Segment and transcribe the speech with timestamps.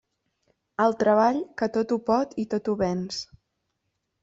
[0.85, 3.23] El treball que tot ho pot i tot ho venç.